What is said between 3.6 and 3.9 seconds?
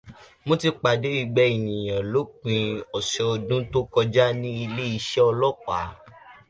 tó